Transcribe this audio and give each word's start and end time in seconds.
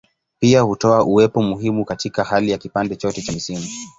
Pia 0.39 0.61
hutoa 0.61 1.03
uwepo 1.03 1.41
muhimu 1.41 1.85
katika 1.85 2.23
hali 2.23 2.51
ya 2.51 2.57
kipande 2.57 2.95
chote 2.95 3.21
cha 3.21 3.31
misimu. 3.31 3.67